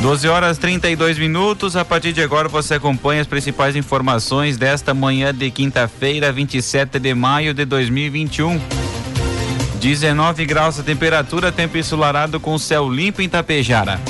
12 0.00 0.28
horas 0.28 0.56
32 0.56 1.18
minutos. 1.18 1.76
A 1.76 1.84
partir 1.84 2.12
de 2.12 2.22
agora 2.22 2.48
você 2.48 2.74
acompanha 2.74 3.20
as 3.20 3.26
principais 3.26 3.76
informações 3.76 4.56
desta 4.56 4.94
manhã 4.94 5.34
de 5.34 5.50
quinta-feira, 5.50 6.32
27 6.32 6.98
de 6.98 7.14
maio 7.14 7.52
de 7.52 7.66
2021. 7.66 8.58
19 9.78 10.46
graus 10.46 10.80
a 10.80 10.82
temperatura, 10.82 11.52
tempo 11.52 11.76
ensolarado 11.76 12.40
com 12.40 12.58
céu 12.58 12.90
limpo 12.90 13.20
em 13.20 13.28
Tapejara. 13.28 14.00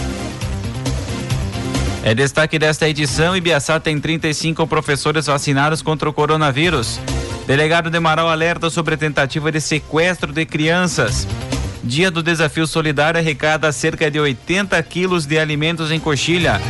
É 2.05 2.15
destaque 2.15 2.57
desta 2.57 2.89
edição: 2.89 3.37
Ibiaçá 3.37 3.81
tem 3.81 3.99
35 3.99 4.67
professores 4.69 5.27
vacinados 5.27 5.83
contra 5.83 6.09
o 6.09 6.13
coronavírus. 6.13 7.01
Delegado 7.49 7.91
Demaral 7.91 8.29
alerta 8.29 8.71
sobre 8.71 8.97
tentativa 8.97 9.51
de 9.51 9.61
sequestro 9.61 10.33
de 10.33 10.47
crianças. 10.47 11.27
Dia 11.83 12.11
do 12.11 12.23
Desafio 12.23 12.67
Solidário 12.67 13.19
arrecada 13.19 13.73
cerca 13.73 14.11
de 14.11 14.21
80 14.21 14.83
quilos 14.83 15.27
de 15.27 15.39
alimentos 15.39 15.91
em 15.91 15.99
coxilha. 15.99 16.61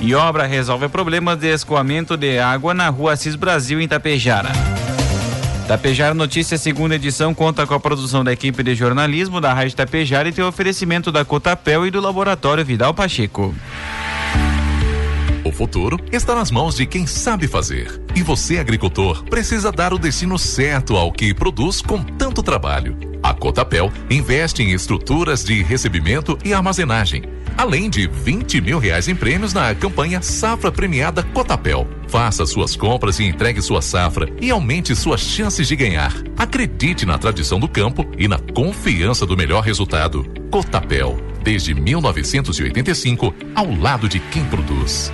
E 0.00 0.14
obra 0.14 0.46
resolve 0.46 0.88
problemas 0.88 1.38
de 1.38 1.48
escoamento 1.48 2.16
de 2.16 2.38
água 2.38 2.72
na 2.72 2.88
rua 2.88 3.12
Assis 3.12 3.34
Brasil, 3.34 3.80
em 3.80 3.88
Tapejara. 3.88 4.50
Tapejara 5.66 6.14
Notícias, 6.14 6.60
segunda 6.60 6.96
edição, 6.96 7.32
conta 7.32 7.66
com 7.66 7.74
a 7.74 7.80
produção 7.80 8.24
da 8.24 8.32
equipe 8.32 8.62
de 8.62 8.74
jornalismo 8.74 9.40
da 9.40 9.54
Rádio 9.54 9.76
Tapejara 9.76 10.28
e 10.28 10.32
tem 10.32 10.44
oferecimento 10.44 11.12
da 11.12 11.24
Cotapel 11.24 11.86
e 11.86 11.90
do 11.90 12.00
Laboratório 12.00 12.64
Vidal 12.64 12.92
Pacheco. 12.92 13.54
O 15.44 15.52
futuro 15.52 15.98
está 16.12 16.34
nas 16.34 16.50
mãos 16.50 16.76
de 16.76 16.86
quem 16.86 17.06
sabe 17.06 17.46
fazer. 17.46 18.02
E 18.14 18.22
você, 18.22 18.58
agricultor, 18.58 19.24
precisa 19.24 19.72
dar 19.72 19.92
o 19.94 19.98
destino 19.98 20.38
certo 20.38 20.96
ao 20.96 21.12
que 21.12 21.32
produz 21.32 21.80
com 21.80 22.02
tanto 22.02 22.42
trabalho. 22.42 23.09
A 23.22 23.34
Cotapel 23.34 23.92
investe 24.10 24.62
em 24.62 24.72
estruturas 24.72 25.44
de 25.44 25.62
recebimento 25.62 26.38
e 26.44 26.54
armazenagem, 26.54 27.22
além 27.56 27.90
de 27.90 28.06
20 28.06 28.60
mil 28.60 28.78
reais 28.78 29.08
em 29.08 29.14
prêmios 29.14 29.52
na 29.52 29.74
campanha 29.74 30.22
Safra 30.22 30.72
Premiada 30.72 31.22
Cotapel. 31.22 31.86
Faça 32.08 32.46
suas 32.46 32.74
compras 32.74 33.20
e 33.20 33.24
entregue 33.24 33.62
sua 33.62 33.82
safra 33.82 34.28
e 34.40 34.50
aumente 34.50 34.96
suas 34.96 35.20
chances 35.20 35.68
de 35.68 35.76
ganhar. 35.76 36.14
Acredite 36.36 37.04
na 37.04 37.18
tradição 37.18 37.60
do 37.60 37.68
campo 37.68 38.06
e 38.18 38.26
na 38.26 38.38
confiança 38.38 39.26
do 39.26 39.36
melhor 39.36 39.62
resultado. 39.62 40.24
Cotapel, 40.50 41.18
desde 41.42 41.74
1985, 41.74 43.34
ao 43.54 43.70
lado 43.70 44.08
de 44.08 44.18
quem 44.18 44.44
produz. 44.46 45.12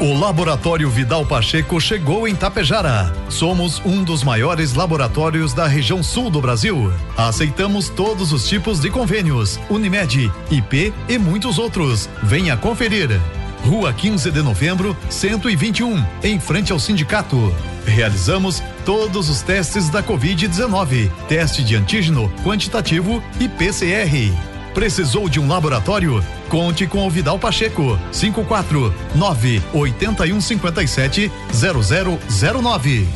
O 0.00 0.16
Laboratório 0.16 0.88
Vidal 0.88 1.26
Pacheco 1.26 1.80
chegou 1.80 2.28
em 2.28 2.32
Tapejara. 2.32 3.12
Somos 3.28 3.82
um 3.84 4.04
dos 4.04 4.22
maiores 4.22 4.74
laboratórios 4.74 5.52
da 5.52 5.66
região 5.66 6.04
sul 6.04 6.30
do 6.30 6.40
Brasil. 6.40 6.92
Aceitamos 7.16 7.88
todos 7.88 8.32
os 8.32 8.46
tipos 8.46 8.78
de 8.78 8.90
convênios, 8.90 9.58
Unimed, 9.68 10.30
IP 10.52 10.94
e 11.08 11.18
muitos 11.18 11.58
outros. 11.58 12.08
Venha 12.22 12.56
conferir. 12.56 13.20
Rua 13.64 13.92
15 13.92 14.30
de 14.30 14.40
Novembro, 14.40 14.96
121, 15.10 16.06
em 16.22 16.38
frente 16.38 16.70
ao 16.70 16.78
sindicato. 16.78 17.52
Realizamos 17.84 18.62
todos 18.84 19.28
os 19.28 19.42
testes 19.42 19.88
da 19.88 20.00
Covid-19, 20.00 21.10
teste 21.26 21.64
de 21.64 21.74
antígeno 21.74 22.30
quantitativo 22.44 23.20
e 23.40 23.48
PCR. 23.48 24.32
Precisou 24.78 25.28
de 25.28 25.40
um 25.40 25.48
laboratório? 25.48 26.24
Conte 26.48 26.86
com 26.86 27.04
o 27.04 27.10
Vidal 27.10 27.36
Pacheco. 27.36 27.98
549 28.12 29.60
8157 29.72 31.32
0009. 31.52 33.08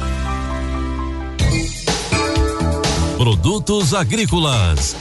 Produtos 3.16 3.94
agrícolas 3.94 4.96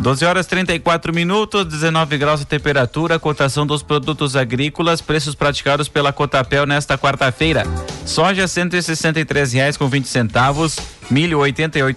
12 0.00 0.24
horas 0.24 0.46
34 0.46 1.12
minutos, 1.12 1.66
19 1.66 2.16
graus 2.16 2.40
de 2.40 2.46
temperatura, 2.46 3.18
cotação 3.18 3.66
dos 3.66 3.82
produtos 3.82 4.34
agrícolas, 4.34 5.02
preços 5.02 5.34
praticados 5.34 5.88
pela 5.88 6.10
Cotapel 6.10 6.64
nesta 6.64 6.96
quarta-feira. 6.96 7.64
Soja 8.06 8.46
R$ 8.46 9.44
reais 9.52 9.76
com 9.76 9.88
20 9.88 10.06
centavos, 10.06 10.78
milho 11.10 11.42
R$ 11.42 11.54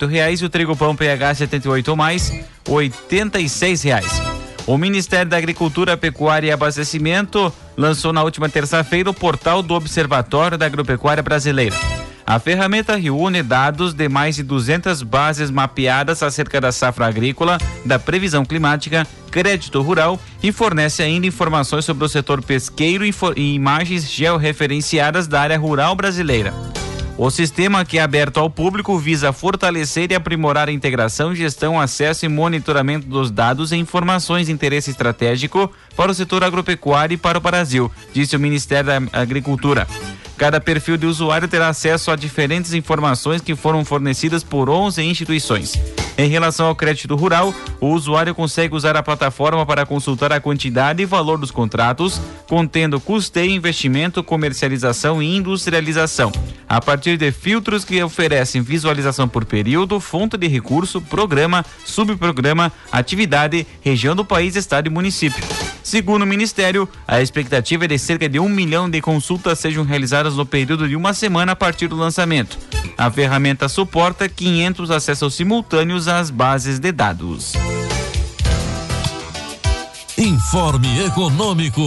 reais 0.10 0.42
e 0.42 0.46
o 0.46 0.50
trigo 0.50 0.76
pão 0.76 0.94
PH 0.94 1.36
78 1.36 1.96
mais 1.96 2.30
R$ 2.30 2.92
reais. 3.82 4.22
O 4.68 4.78
Ministério 4.78 5.30
da 5.30 5.38
Agricultura, 5.38 5.96
Pecuária 5.96 6.48
e 6.48 6.52
Abastecimento 6.52 7.54
lançou 7.78 8.12
na 8.12 8.22
última 8.22 8.50
terça-feira 8.50 9.10
o 9.10 9.14
portal 9.14 9.64
do 9.64 9.74
Observatório 9.74 10.58
da 10.58 10.66
Agropecuária 10.66 11.24
Brasileira. 11.24 12.03
A 12.26 12.40
ferramenta 12.40 12.96
reúne 12.96 13.44
dados 13.44 13.94
de 13.94 14.08
mais 14.08 14.36
de 14.36 14.44
200 14.44 15.04
bases 15.04 15.52
mapeadas 15.52 16.24
acerca 16.24 16.62
da 16.62 16.72
safra 16.72 17.08
agrícola, 17.08 17.58
da 17.86 18.00
previsão 18.00 18.46
climática, 18.46 19.06
crédito 19.30 19.82
rural 19.82 20.20
e 20.42 20.52
fornece 20.52 21.04
ainda 21.04 21.28
informações 21.28 21.84
sobre 21.84 22.06
o 22.06 22.10
setor 22.10 22.42
pesqueiro 22.42 23.04
e 23.06 23.54
imagens 23.54 24.10
georreferenciadas 24.10 25.28
da 25.28 25.42
área 25.42 25.58
rural 25.58 25.96
brasileira. 25.96 26.54
O 27.16 27.30
sistema, 27.30 27.86
que 27.86 28.00
é 28.00 28.02
aberto 28.02 28.40
ao 28.40 28.50
público, 28.50 28.98
visa 28.98 29.32
fortalecer 29.32 30.12
e 30.12 30.16
aprimorar 30.16 30.68
a 30.68 30.72
integração, 30.72 31.36
gestão, 31.36 31.80
acesso 31.80 32.26
e 32.26 32.30
monitoramento 32.30 33.06
dos 33.06 33.30
dados 33.30 33.72
e 33.72 33.76
informações 33.76 34.48
de 34.48 34.52
interesse 34.52 34.90
estratégico 34.90 35.72
para 35.96 36.12
o 36.12 36.16
setor 36.16 36.44
agropecuário 36.44 37.14
e 37.14 37.18
para 37.18 37.38
o 37.38 37.42
Brasil, 37.42 37.92
disse 38.12 38.36
o 38.36 38.40
Ministério 38.40 38.88
da 38.88 39.20
Agricultura. 39.20 39.88
Cada 40.44 40.60
perfil 40.60 40.98
de 40.98 41.06
usuário 41.06 41.48
terá 41.48 41.70
acesso 41.70 42.12
a 42.12 42.18
diferentes 42.18 42.74
informações 42.74 43.40
que 43.40 43.56
foram 43.56 43.86
fornecidas 43.86 44.44
por 44.44 44.70
11 44.70 45.02
instituições. 45.02 45.80
Em 46.18 46.28
relação 46.28 46.66
ao 46.66 46.76
crédito 46.76 47.16
rural, 47.16 47.56
o 47.80 47.88
usuário 47.88 48.36
consegue 48.36 48.76
usar 48.76 48.98
a 48.98 49.02
plataforma 49.02 49.66
para 49.66 49.86
consultar 49.86 50.34
a 50.34 50.42
quantidade 50.42 51.02
e 51.02 51.06
valor 51.06 51.38
dos 51.38 51.50
contratos, 51.50 52.20
contendo 52.46 53.00
custeio, 53.00 53.52
investimento, 53.52 54.22
comercialização 54.22 55.24
e 55.24 55.34
industrialização, 55.34 56.30
a 56.68 56.82
partir 56.82 57.16
de 57.16 57.32
filtros 57.32 57.86
que 57.86 58.04
oferecem 58.04 58.62
visualização 58.62 59.30
por 59.30 59.46
período, 59.46 59.98
fonte 60.02 60.36
de 60.38 60.50
recurso, 60.50 61.00
programa, 61.00 61.66
subprograma, 61.86 62.70
atividade, 62.92 63.66
região 63.80 64.14
do 64.14 64.26
país, 64.26 64.58
estado 64.58 64.88
e 64.88 64.90
município. 64.90 65.42
Segundo 65.84 66.24
o 66.24 66.26
Ministério, 66.26 66.88
a 67.06 67.22
expectativa 67.22 67.84
é 67.84 67.88
de 67.88 68.00
cerca 68.00 68.30
de 68.30 68.40
um 68.40 68.48
milhão 68.48 68.90
de 68.90 69.02
consultas 69.02 69.60
sejam 69.60 69.84
realizadas 69.84 70.36
no 70.36 70.46
período 70.46 70.88
de 70.88 70.96
uma 70.96 71.14
semana 71.14 71.52
a 71.52 71.56
partir 71.56 71.88
do 71.88 71.96
lançamento. 71.96 72.58
A 72.98 73.12
ferramenta 73.12 73.68
suporta 73.68 74.30
500 74.30 74.90
acessos 74.90 75.36
simultâneos 75.36 76.08
às 76.08 76.30
bases 76.30 76.80
de 76.80 76.92
dados. 76.92 77.54
Informe 80.18 81.06
Econômico. 81.06 81.82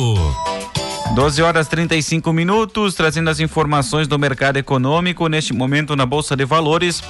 12 1.15 1.41
horas 1.41 1.69
35 1.69 2.33
minutos, 2.33 2.95
trazendo 2.95 3.31
as 3.31 3.41
informações 3.41 4.07
do 4.07 4.19
mercado 4.19 4.59
econômico 4.59 5.29
neste 5.29 5.55
momento 5.55 5.97
na 5.97 6.05
Bolsa 6.05 6.37
de 6.37 6.45
Valores. 6.45 7.03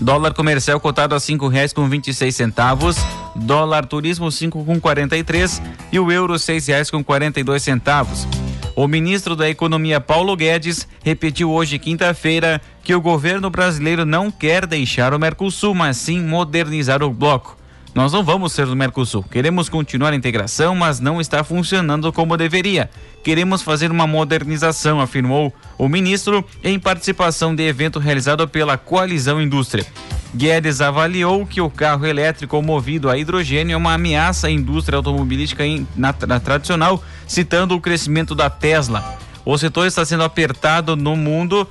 Dólar 0.00 0.34
comercial 0.34 0.80
cotado 0.80 1.14
a 1.14 1.20
cinco 1.20 1.48
reais 1.48 1.72
com 1.72 1.88
vinte 1.88 2.08
e 2.08 2.14
seis 2.14 2.34
centavos, 2.34 2.96
dólar 3.36 3.86
turismo 3.86 4.30
cinco 4.32 4.64
com 4.64 4.80
quarenta 4.80 5.16
e 5.16 5.22
três 5.22 5.62
e 5.92 5.98
o 5.98 6.10
euro 6.10 6.38
seis 6.38 6.66
reais 6.66 6.90
com 6.90 7.04
quarenta 7.04 7.38
e 7.38 7.44
dois 7.44 7.62
centavos. 7.62 8.26
O 8.74 8.88
ministro 8.88 9.36
da 9.36 9.48
Economia 9.50 10.00
Paulo 10.00 10.34
Guedes 10.34 10.88
repetiu 11.04 11.52
hoje 11.52 11.78
quinta-feira 11.78 12.60
que 12.82 12.94
o 12.94 13.00
governo 13.00 13.50
brasileiro 13.50 14.06
não 14.06 14.30
quer 14.30 14.66
deixar 14.66 15.12
o 15.12 15.18
Mercosul, 15.18 15.74
mas 15.74 15.98
sim 15.98 16.22
modernizar 16.22 17.02
o 17.02 17.10
bloco. 17.10 17.56
Nós 17.94 18.10
não 18.10 18.24
vamos 18.24 18.54
ser 18.54 18.64
do 18.64 18.74
Mercosul. 18.74 19.22
Queremos 19.22 19.68
continuar 19.68 20.14
a 20.14 20.16
integração, 20.16 20.74
mas 20.74 20.98
não 20.98 21.20
está 21.20 21.44
funcionando 21.44 22.10
como 22.10 22.38
deveria. 22.38 22.88
Queremos 23.22 23.60
fazer 23.60 23.90
uma 23.90 24.06
modernização, 24.06 24.98
afirmou 24.98 25.52
o 25.76 25.88
ministro 25.88 26.42
em 26.64 26.78
participação 26.78 27.54
de 27.54 27.62
evento 27.62 27.98
realizado 27.98 28.48
pela 28.48 28.78
Coalizão 28.78 29.42
Indústria. 29.42 29.86
Guedes 30.34 30.80
avaliou 30.80 31.44
que 31.44 31.60
o 31.60 31.68
carro 31.68 32.06
elétrico 32.06 32.62
movido 32.62 33.10
a 33.10 33.18
hidrogênio 33.18 33.74
é 33.74 33.76
uma 33.76 33.92
ameaça 33.92 34.46
à 34.46 34.50
indústria 34.50 34.96
automobilística 34.96 35.62
na, 35.94 36.14
na 36.26 36.40
tradicional, 36.40 37.04
citando 37.26 37.74
o 37.74 37.80
crescimento 37.80 38.34
da 38.34 38.48
Tesla. 38.48 39.18
O 39.44 39.58
setor 39.58 39.86
está 39.86 40.02
sendo 40.06 40.22
apertado 40.22 40.96
no 40.96 41.14
mundo 41.14 41.68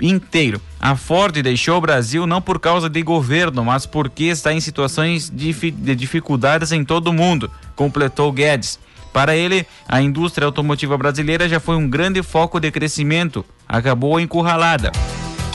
inteiro. 0.00 0.60
a 0.80 0.96
Ford 0.96 1.40
deixou 1.40 1.78
o 1.78 1.80
Brasil 1.80 2.26
não 2.26 2.42
por 2.42 2.58
causa 2.58 2.88
de 2.88 3.02
governo, 3.02 3.64
mas 3.64 3.86
porque 3.86 4.24
está 4.24 4.52
em 4.52 4.60
situações 4.60 5.30
de 5.30 5.52
dificuldades 5.94 6.72
em 6.72 6.84
todo 6.84 7.08
o 7.08 7.12
mundo, 7.12 7.50
completou 7.74 8.32
Guedes. 8.32 8.78
Para 9.12 9.36
ele, 9.36 9.64
a 9.88 10.02
indústria 10.02 10.44
automotiva 10.44 10.98
brasileira 10.98 11.48
já 11.48 11.60
foi 11.60 11.76
um 11.76 11.88
grande 11.88 12.22
foco 12.22 12.58
de 12.58 12.70
crescimento, 12.70 13.44
acabou 13.68 14.18
encurralada. 14.18 14.90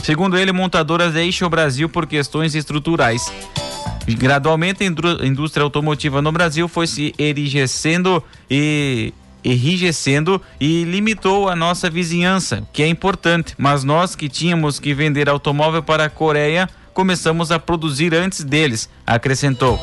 Segundo 0.01 0.37
ele, 0.37 0.53
montadoras 0.53 1.13
deixam 1.13 1.47
o 1.47 1.51
Brasil 1.51 1.89
por 1.89 2.07
questões 2.07 2.55
estruturais. 2.55 3.31
Gradualmente, 4.07 4.83
a 4.83 5.25
indústria 5.25 5.63
automotiva 5.63 6.21
no 6.21 6.31
Brasil 6.31 6.67
foi 6.67 6.87
se 6.87 7.13
erigecendo 7.19 8.23
e 8.49 9.13
enrijecendo 9.43 10.41
e 10.59 10.83
limitou 10.83 11.49
a 11.49 11.55
nossa 11.55 11.89
vizinhança, 11.89 12.67
que 12.71 12.83
é 12.83 12.87
importante, 12.87 13.55
mas 13.57 13.83
nós 13.83 14.15
que 14.15 14.29
tínhamos 14.29 14.79
que 14.79 14.93
vender 14.93 15.29
automóvel 15.29 15.83
para 15.83 16.05
a 16.05 16.09
Coreia, 16.09 16.69
começamos 16.93 17.51
a 17.51 17.59
produzir 17.59 18.13
antes 18.13 18.43
deles, 18.43 18.89
acrescentou. 19.05 19.79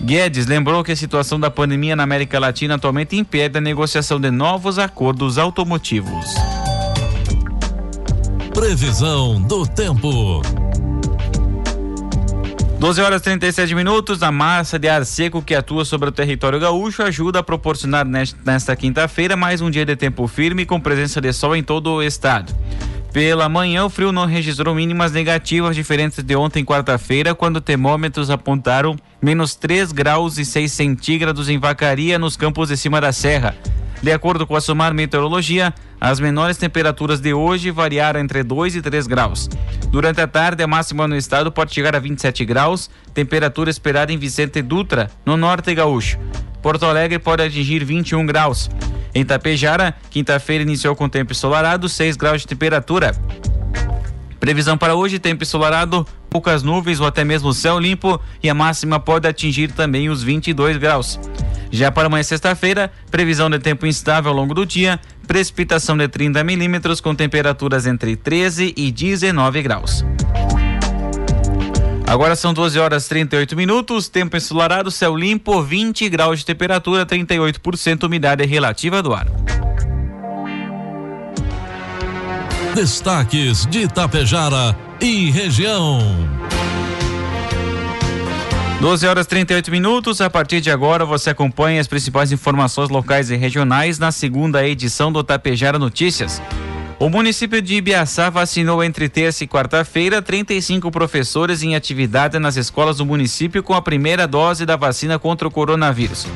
Guedes 0.00 0.46
lembrou 0.46 0.82
que 0.82 0.92
a 0.92 0.96
situação 0.96 1.38
da 1.38 1.50
pandemia 1.50 1.94
na 1.94 2.02
América 2.02 2.38
Latina 2.38 2.74
atualmente 2.74 3.16
impede 3.16 3.58
a 3.58 3.60
negociação 3.60 4.20
de 4.20 4.30
novos 4.30 4.78
acordos 4.78 5.38
automotivos. 5.38 6.26
Previsão 8.52 9.40
do 9.40 9.66
tempo. 9.66 10.42
12 12.82 13.00
horas 13.00 13.20
e 13.20 13.24
37 13.26 13.76
minutos. 13.76 14.24
A 14.24 14.32
massa 14.32 14.76
de 14.76 14.88
ar 14.88 15.06
seco 15.06 15.40
que 15.40 15.54
atua 15.54 15.84
sobre 15.84 16.08
o 16.08 16.12
território 16.12 16.58
gaúcho 16.58 17.04
ajuda 17.04 17.38
a 17.38 17.42
proporcionar 17.42 18.04
nesta 18.04 18.74
quinta-feira 18.74 19.36
mais 19.36 19.60
um 19.60 19.70
dia 19.70 19.86
de 19.86 19.94
tempo 19.94 20.26
firme 20.26 20.66
com 20.66 20.80
presença 20.80 21.20
de 21.20 21.32
sol 21.32 21.54
em 21.54 21.62
todo 21.62 21.92
o 21.92 22.02
estado. 22.02 22.52
Pela 23.12 23.48
manhã, 23.48 23.84
o 23.84 23.88
frio 23.88 24.10
não 24.10 24.26
registrou 24.26 24.74
mínimas 24.74 25.12
negativas 25.12 25.76
diferentes 25.76 26.24
de 26.24 26.34
ontem, 26.34 26.64
quarta-feira, 26.64 27.36
quando 27.36 27.60
termômetros 27.60 28.30
apontaram 28.30 28.96
menos 29.22 29.54
3 29.54 29.92
graus 29.92 30.36
e 30.36 30.44
6 30.44 30.72
centígrados 30.72 31.48
em 31.48 31.60
Vacaria, 31.60 32.18
nos 32.18 32.36
campos 32.36 32.68
de 32.68 32.76
cima 32.76 33.00
da 33.00 33.12
serra. 33.12 33.54
De 34.02 34.10
acordo 34.10 34.46
com 34.46 34.56
a 34.56 34.60
Sumar 34.60 34.92
Meteorologia, 34.92 35.72
as 36.00 36.18
menores 36.18 36.56
temperaturas 36.56 37.20
de 37.20 37.32
hoje 37.32 37.70
variaram 37.70 38.18
entre 38.18 38.42
2 38.42 38.74
e 38.74 38.82
3 38.82 39.06
graus. 39.06 39.48
Durante 39.90 40.20
a 40.20 40.26
tarde, 40.26 40.60
a 40.60 40.66
máxima 40.66 41.06
no 41.06 41.16
estado 41.16 41.52
pode 41.52 41.72
chegar 41.72 41.94
a 41.94 42.00
27 42.00 42.44
graus, 42.44 42.90
temperatura 43.14 43.70
esperada 43.70 44.12
em 44.12 44.18
Vicente 44.18 44.60
Dutra, 44.60 45.08
no 45.24 45.36
norte 45.36 45.72
gaúcho. 45.72 46.18
Porto 46.60 46.84
Alegre 46.84 47.20
pode 47.20 47.44
atingir 47.44 47.84
21 47.84 48.26
graus. 48.26 48.68
Em 49.14 49.24
Tapejara, 49.24 49.94
quinta-feira 50.10 50.62
iniciou 50.64 50.96
com 50.96 51.08
tempo 51.08 51.30
ensolarado, 51.30 51.88
6 51.88 52.16
graus 52.16 52.40
de 52.40 52.48
temperatura. 52.48 53.14
Previsão 54.40 54.76
para 54.76 54.96
hoje: 54.96 55.20
tempo 55.20 55.44
ensolarado, 55.44 56.04
poucas 56.28 56.64
nuvens 56.64 56.98
ou 56.98 57.06
até 57.06 57.22
mesmo 57.22 57.52
céu 57.52 57.78
limpo 57.78 58.20
e 58.42 58.50
a 58.50 58.54
máxima 58.54 58.98
pode 58.98 59.28
atingir 59.28 59.70
também 59.70 60.08
os 60.08 60.24
22 60.24 60.78
graus. 60.78 61.20
Já 61.72 61.90
para 61.90 62.06
amanhã, 62.06 62.22
sexta-feira, 62.22 62.92
previsão 63.10 63.48
de 63.48 63.58
tempo 63.58 63.86
instável 63.86 64.30
ao 64.30 64.36
longo 64.36 64.52
do 64.52 64.66
dia, 64.66 65.00
precipitação 65.26 65.96
de 65.96 66.06
30 66.06 66.44
milímetros 66.44 67.00
com 67.00 67.14
temperaturas 67.14 67.86
entre 67.86 68.14
13 68.14 68.74
e 68.76 68.92
19 68.92 69.62
graus. 69.62 70.04
Agora 72.06 72.36
são 72.36 72.52
12 72.52 72.78
horas 72.78 73.08
38 73.08 73.56
minutos, 73.56 74.06
tempo 74.06 74.36
ensolarado, 74.36 74.90
céu 74.90 75.16
limpo, 75.16 75.62
20 75.62 76.10
graus 76.10 76.40
de 76.40 76.44
temperatura, 76.44 77.06
38% 77.06 78.04
umidade 78.04 78.44
relativa 78.44 79.02
do 79.02 79.14
ar. 79.14 79.26
Destaques 82.74 83.64
de 83.64 83.84
Itapejara 83.84 84.76
e 85.00 85.30
região. 85.30 86.00
12 88.82 89.06
horas 89.06 89.28
38 89.28 89.70
minutos. 89.70 90.20
A 90.20 90.28
partir 90.28 90.60
de 90.60 90.68
agora, 90.68 91.04
você 91.04 91.30
acompanha 91.30 91.80
as 91.80 91.86
principais 91.86 92.32
informações 92.32 92.88
locais 92.88 93.30
e 93.30 93.36
regionais 93.36 93.96
na 93.96 94.10
segunda 94.10 94.66
edição 94.66 95.12
do 95.12 95.22
Tapejara 95.22 95.78
Notícias. 95.78 96.42
O 96.98 97.08
município 97.08 97.62
de 97.62 97.76
Ibiaçá 97.76 98.28
vacinou 98.28 98.82
entre 98.82 99.08
terça 99.08 99.44
e 99.44 99.46
quarta-feira 99.46 100.20
35 100.20 100.90
professores 100.90 101.62
em 101.62 101.76
atividade 101.76 102.40
nas 102.40 102.56
escolas 102.56 102.96
do 102.96 103.06
município 103.06 103.62
com 103.62 103.72
a 103.72 103.80
primeira 103.80 104.26
dose 104.26 104.66
da 104.66 104.74
vacina 104.74 105.16
contra 105.16 105.46
o 105.46 105.50
coronavírus. 105.50 106.26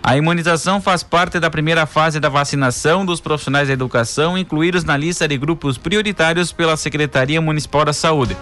A 0.00 0.16
imunização 0.16 0.80
faz 0.80 1.02
parte 1.02 1.40
da 1.40 1.50
primeira 1.50 1.86
fase 1.86 2.20
da 2.20 2.28
vacinação 2.28 3.04
dos 3.04 3.20
profissionais 3.20 3.66
da 3.66 3.74
educação, 3.74 4.38
incluídos 4.38 4.84
na 4.84 4.96
lista 4.96 5.26
de 5.26 5.36
grupos 5.36 5.76
prioritários 5.76 6.52
pela 6.52 6.76
Secretaria 6.76 7.40
Municipal 7.40 7.84
da 7.84 7.92
Saúde. 7.92 8.36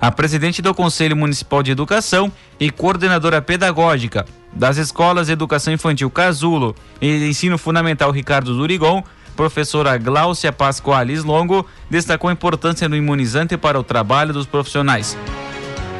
A 0.00 0.12
presidente 0.12 0.62
do 0.62 0.72
Conselho 0.72 1.16
Municipal 1.16 1.62
de 1.62 1.72
Educação 1.72 2.30
e 2.60 2.70
coordenadora 2.70 3.42
pedagógica 3.42 4.24
das 4.52 4.76
escolas 4.76 5.26
de 5.26 5.32
Educação 5.32 5.72
Infantil 5.72 6.08
Casulo 6.08 6.74
e 7.00 7.28
Ensino 7.28 7.58
Fundamental 7.58 8.10
Ricardo 8.10 8.56
Durigon 8.56 9.02
professora 9.38 9.96
Gláucia 9.96 10.52
Pascoalis 10.52 11.22
Longo 11.22 11.64
destacou 11.88 12.28
a 12.28 12.32
importância 12.32 12.88
do 12.88 12.96
imunizante 12.96 13.56
para 13.56 13.78
o 13.78 13.84
trabalho 13.84 14.32
dos 14.32 14.46
profissionais. 14.46 15.16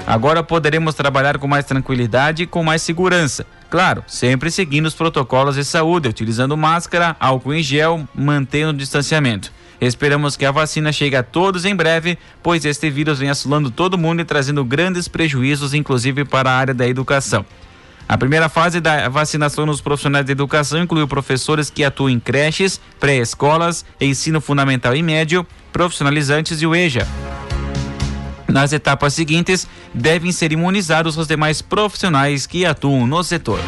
Agora 0.05 0.43
poderemos 0.43 0.95
trabalhar 0.95 1.39
com 1.39 1.47
mais 1.47 1.65
tranquilidade 1.65 2.43
e 2.43 2.47
com 2.47 2.65
mais 2.65 2.83
segurança. 2.83 3.47
Claro, 3.71 4.03
sempre 4.09 4.51
seguindo 4.51 4.87
os 4.87 4.95
protocolos 4.95 5.55
de 5.55 5.65
saúde, 5.65 6.09
utilizando 6.09 6.57
máscara, 6.57 7.15
álcool 7.21 7.55
em 7.55 7.63
gel, 7.63 8.09
mantendo 8.13 8.71
o 8.71 8.77
distanciamento. 8.77 9.53
Esperamos 9.81 10.37
que 10.37 10.45
a 10.45 10.51
vacina 10.51 10.93
chegue 10.93 11.15
a 11.15 11.23
todos 11.23 11.65
em 11.65 11.75
breve, 11.75 12.19
pois 12.43 12.65
este 12.65 12.91
vírus 12.91 13.19
vem 13.19 13.31
assolando 13.31 13.71
todo 13.71 13.99
mundo 13.99 14.21
e 14.21 14.25
trazendo 14.25 14.65
grandes 14.65 15.07
prejuízos, 15.07 15.73
inclusive 15.73 16.25
para 16.25 16.51
a 16.51 16.57
área 16.57 16.75
da 16.75 16.89
educação. 16.89 17.47
A 18.09 18.17
primeira 18.17 18.49
fase 18.49 18.81
da 18.81 19.09
vacinação 19.09 19.67
nos 19.67 19.83
profissionais 19.83 20.25
de 20.25 20.33
educação 20.33 20.83
incluiu 20.83 21.07
professores 21.07 21.69
que 21.69 21.85
atuam 21.85 22.09
em 22.09 22.19
creches, 22.19 22.81
pré-escolas, 22.99 23.85
ensino 24.01 24.41
fundamental 24.41 24.97
e 24.97 25.03
médio, 25.03 25.47
profissionalizantes 25.71 26.63
e 26.63 26.67
o 26.67 26.75
EJA. 26.75 27.07
Nas 28.49 28.73
etapas 28.73 29.13
seguintes, 29.13 29.69
devem 29.93 30.33
ser 30.33 30.53
imunizados 30.53 31.19
os 31.19 31.29
demais 31.29 31.61
profissionais 31.61 32.47
que 32.47 32.65
atuam 32.65 33.07
no 33.07 33.23
setor. 33.23 33.61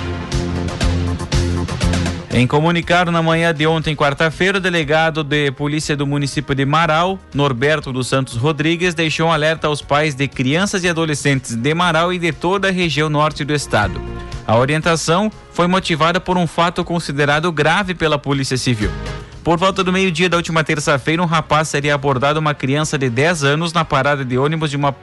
Em 2.32 2.46
comunicado 2.46 3.10
na 3.10 3.20
manhã 3.20 3.52
de 3.52 3.66
ontem, 3.66 3.96
quarta-feira, 3.96 4.58
o 4.58 4.60
delegado 4.60 5.24
de 5.24 5.50
polícia 5.50 5.96
do 5.96 6.06
município 6.06 6.54
de 6.54 6.64
Marau, 6.64 7.18
Norberto 7.34 7.92
dos 7.92 8.06
Santos 8.06 8.36
Rodrigues, 8.36 8.94
deixou 8.94 9.26
um 9.26 9.32
alerta 9.32 9.66
aos 9.66 9.82
pais 9.82 10.14
de 10.14 10.28
crianças 10.28 10.84
e 10.84 10.88
adolescentes 10.88 11.56
de 11.56 11.74
Marau 11.74 12.12
e 12.12 12.20
de 12.20 12.30
toda 12.32 12.68
a 12.68 12.70
região 12.70 13.08
norte 13.08 13.44
do 13.44 13.52
estado. 13.52 14.00
A 14.46 14.56
orientação 14.56 15.30
foi 15.52 15.66
motivada 15.66 16.20
por 16.20 16.38
um 16.38 16.46
fato 16.46 16.84
considerado 16.84 17.50
grave 17.50 17.96
pela 17.96 18.16
Polícia 18.16 18.56
Civil. 18.56 18.92
Por 19.42 19.58
volta 19.58 19.82
do 19.82 19.92
meio-dia 19.92 20.28
da 20.28 20.36
última 20.36 20.62
terça-feira, 20.62 21.20
um 21.20 21.26
rapaz 21.26 21.68
seria 21.68 21.96
abordado 21.96 22.38
uma 22.38 22.54
criança 22.54 22.96
de 22.96 23.10
10 23.10 23.42
anos 23.42 23.72
na 23.72 23.84
parada 23.84 24.24
de 24.24 24.38
ônibus 24.38 24.70
de 24.70 24.76
uma 24.76 24.94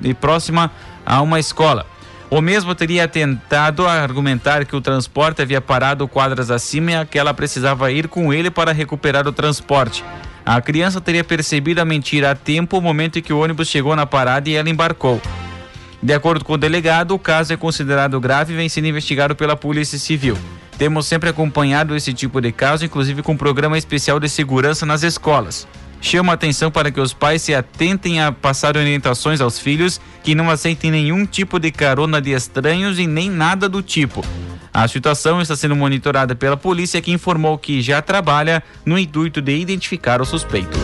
de 0.00 0.14
próxima 0.14 0.70
a 1.04 1.20
uma 1.20 1.38
escola. 1.38 1.84
O 2.30 2.40
mesmo 2.40 2.76
teria 2.76 3.08
tentado 3.08 3.88
argumentar 3.88 4.64
que 4.64 4.76
o 4.76 4.80
transporte 4.80 5.42
havia 5.42 5.60
parado 5.60 6.06
quadras 6.06 6.48
acima 6.48 6.92
e 6.92 7.06
que 7.06 7.18
ela 7.18 7.34
precisava 7.34 7.90
ir 7.90 8.06
com 8.06 8.32
ele 8.32 8.52
para 8.52 8.72
recuperar 8.72 9.26
o 9.26 9.32
transporte. 9.32 10.04
A 10.46 10.60
criança 10.60 11.00
teria 11.00 11.24
percebido 11.24 11.80
a 11.80 11.84
mentira 11.84 12.30
a 12.30 12.34
tempo 12.36 12.78
o 12.78 12.80
momento 12.80 13.18
em 13.18 13.22
que 13.22 13.32
o 13.32 13.40
ônibus 13.40 13.66
chegou 13.66 13.96
na 13.96 14.06
parada 14.06 14.48
e 14.48 14.54
ela 14.54 14.70
embarcou. 14.70 15.20
De 16.00 16.14
acordo 16.14 16.44
com 16.44 16.52
o 16.52 16.58
delegado, 16.58 17.14
o 17.14 17.18
caso 17.18 17.52
é 17.52 17.56
considerado 17.56 18.20
grave 18.20 18.54
e 18.54 18.56
vem 18.56 18.68
sendo 18.68 18.86
investigado 18.86 19.34
pela 19.34 19.56
Polícia 19.56 19.98
Civil. 19.98 20.38
Temos 20.78 21.06
sempre 21.06 21.28
acompanhado 21.28 21.96
esse 21.96 22.14
tipo 22.14 22.40
de 22.40 22.52
caso, 22.52 22.84
inclusive 22.84 23.22
com 23.22 23.32
um 23.32 23.36
programa 23.36 23.76
especial 23.76 24.20
de 24.20 24.28
segurança 24.28 24.86
nas 24.86 25.02
escolas. 25.02 25.66
Chama 26.00 26.32
a 26.32 26.34
atenção 26.34 26.70
para 26.70 26.90
que 26.90 27.00
os 27.00 27.12
pais 27.12 27.42
se 27.42 27.54
atentem 27.54 28.22
a 28.22 28.32
passar 28.32 28.76
orientações 28.76 29.40
aos 29.40 29.58
filhos 29.58 30.00
que 30.22 30.34
não 30.34 30.48
aceitem 30.48 30.90
nenhum 30.90 31.26
tipo 31.26 31.58
de 31.58 31.70
carona 31.70 32.20
de 32.20 32.30
estranhos 32.30 32.98
e 32.98 33.06
nem 33.06 33.30
nada 33.30 33.68
do 33.68 33.82
tipo. 33.82 34.24
A 34.72 34.86
situação 34.88 35.42
está 35.42 35.54
sendo 35.54 35.76
monitorada 35.76 36.34
pela 36.34 36.56
polícia 36.56 37.02
que 37.02 37.12
informou 37.12 37.58
que 37.58 37.82
já 37.82 38.00
trabalha 38.00 38.62
no 38.84 38.98
intuito 38.98 39.42
de 39.42 39.56
identificar 39.56 40.22
o 40.22 40.24
suspeito. 40.24 40.78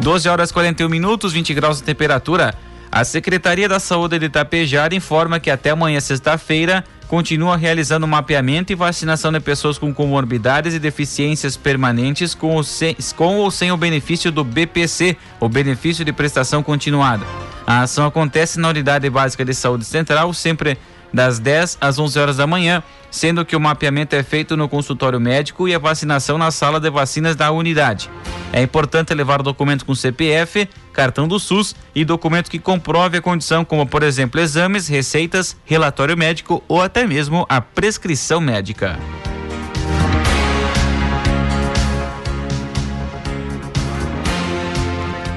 12 0.00 0.28
horas 0.28 0.52
41 0.52 0.88
minutos, 0.88 1.32
20 1.32 1.54
graus 1.54 1.78
de 1.78 1.84
temperatura. 1.84 2.54
A 2.90 3.04
Secretaria 3.04 3.68
da 3.68 3.78
Saúde 3.78 4.18
de 4.18 4.26
Itapejara 4.26 4.94
informa 4.94 5.38
que 5.38 5.50
até 5.50 5.70
amanhã, 5.70 6.00
sexta-feira, 6.00 6.84
continua 7.06 7.56
realizando 7.56 8.06
mapeamento 8.06 8.72
e 8.72 8.76
vacinação 8.76 9.32
de 9.32 9.40
pessoas 9.40 9.78
com 9.78 9.92
comorbidades 9.92 10.74
e 10.74 10.78
deficiências 10.78 11.56
permanentes 11.56 12.34
com, 12.34 12.54
ou 12.54 12.62
sem, 12.62 12.96
com 13.16 13.36
ou 13.36 13.50
sem 13.50 13.72
o 13.72 13.76
benefício 13.76 14.30
do 14.30 14.44
BPC, 14.44 15.16
o 15.40 15.48
benefício 15.48 16.04
de 16.04 16.12
prestação 16.12 16.62
continuada. 16.62 17.24
A 17.66 17.82
ação 17.82 18.06
acontece 18.06 18.58
na 18.58 18.68
Unidade 18.68 19.08
Básica 19.10 19.44
de 19.44 19.54
Saúde 19.54 19.84
Central, 19.84 20.32
sempre 20.32 20.78
das 21.12 21.38
10 21.38 21.78
às 21.80 21.98
11 21.98 22.18
horas 22.18 22.36
da 22.36 22.46
manhã, 22.46 22.82
sendo 23.10 23.44
que 23.44 23.56
o 23.56 23.60
mapeamento 23.60 24.14
é 24.14 24.22
feito 24.22 24.56
no 24.56 24.68
consultório 24.68 25.20
médico 25.20 25.68
e 25.68 25.74
a 25.74 25.78
vacinação 25.78 26.36
na 26.38 26.50
sala 26.50 26.78
de 26.78 26.90
vacinas 26.90 27.34
da 27.34 27.50
unidade. 27.50 28.10
É 28.52 28.62
importante 28.62 29.14
levar 29.14 29.42
documento 29.42 29.84
com 29.84 29.94
CPF, 29.94 30.68
cartão 30.92 31.28
do 31.28 31.38
SUS 31.38 31.74
e 31.94 32.04
documento 32.04 32.50
que 32.50 32.58
comprove 32.58 33.18
a 33.18 33.22
condição, 33.22 33.64
como 33.64 33.86
por 33.86 34.02
exemplo 34.02 34.40
exames, 34.40 34.88
receitas, 34.88 35.56
relatório 35.64 36.16
médico 36.16 36.62
ou 36.68 36.82
até 36.82 37.06
mesmo 37.06 37.46
a 37.48 37.60
prescrição 37.60 38.40
médica. 38.40 38.98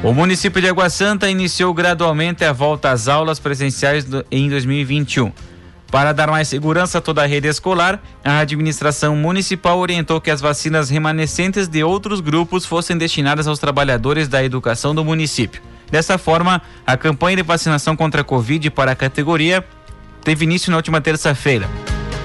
O 0.03 0.13
município 0.13 0.59
de 0.59 0.67
Água 0.67 0.89
Santa 0.89 1.29
iniciou 1.29 1.71
gradualmente 1.75 2.43
a 2.43 2.51
volta 2.51 2.89
às 2.89 3.07
aulas 3.07 3.39
presenciais 3.39 4.03
em 4.31 4.49
2021. 4.49 5.31
Para 5.91 6.13
dar 6.13 6.31
mais 6.31 6.47
segurança 6.47 6.99
a 6.99 7.01
toda 7.01 7.21
a 7.21 7.25
rede 7.25 7.49
escolar, 7.49 8.01
a 8.23 8.39
administração 8.39 9.13
municipal 9.13 9.77
orientou 9.77 10.21
que 10.21 10.31
as 10.31 10.39
vacinas 10.39 10.89
remanescentes 10.89 11.67
de 11.67 11.83
outros 11.83 12.21
grupos 12.21 12.65
fossem 12.65 12.97
destinadas 12.97 13.45
aos 13.45 13.59
trabalhadores 13.59 14.29
da 14.29 14.41
educação 14.41 14.95
do 14.95 15.03
município. 15.03 15.61
Dessa 15.91 16.17
forma, 16.17 16.61
a 16.87 16.95
campanha 16.95 17.35
de 17.35 17.43
vacinação 17.43 17.97
contra 17.97 18.21
a 18.21 18.23
Covid 18.23 18.69
para 18.69 18.93
a 18.93 18.95
categoria 18.95 19.65
teve 20.23 20.45
início 20.45 20.71
na 20.71 20.77
última 20.77 21.01
terça-feira. 21.01 21.69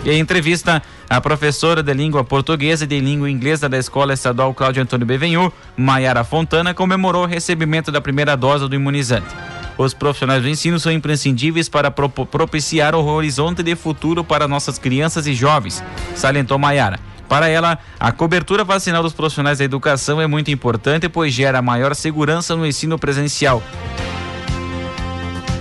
Em 0.05 0.21
entrevista, 0.21 0.81
a 1.11 1.21
professora 1.21 1.83
de 1.83 1.93
língua 1.93 2.23
portuguesa 2.23 2.85
e 2.85 2.87
de 2.87 3.01
língua 3.01 3.29
inglesa 3.29 3.69
da 3.69 3.77
Escola 3.77 4.13
Estadual 4.13 4.55
Cláudio 4.55 4.85
Antônio 4.85 5.05
Bevenhu, 5.05 5.53
Maiara 5.77 6.23
Fontana, 6.23 6.73
comemorou 6.73 7.25
o 7.25 7.27
recebimento 7.27 7.91
da 7.91 8.01
primeira 8.01 8.37
dose 8.37 8.69
do 8.69 8.77
imunizante. 8.77 9.35
Os 9.79 9.93
profissionais 9.93 10.43
do 10.43 10.49
ensino 10.49 10.81
são 10.81 10.91
imprescindíveis 10.91 11.69
para 11.69 11.91
propiciar 11.91 12.95
o 12.95 13.05
horizonte 13.05 13.63
de 13.63 13.77
futuro 13.77 14.25
para 14.25 14.49
nossas 14.49 14.79
crianças 14.79 15.27
e 15.27 15.35
jovens, 15.35 15.85
salientou 16.15 16.59
Maiara. 16.59 16.99
Para 17.29 17.49
ela, 17.49 17.79
a 17.99 18.13
cobertura 18.13 18.65
vacinal 18.65 19.03
dos 19.03 19.13
profissionais 19.13 19.59
da 19.59 19.65
educação 19.65 20.21
é 20.21 20.27
muito 20.27 20.51
importante, 20.51 21.09
pois 21.09 21.35
gera 21.35 21.61
maior 21.61 21.95
segurança 21.95 22.55
no 22.55 22.65
ensino 22.65 22.99
presencial. 22.99 23.63